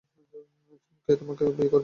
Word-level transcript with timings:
কে 1.09 1.13
তোমাকে 1.19 1.43
বিয়ে 1.57 1.71
করবে? 1.71 1.79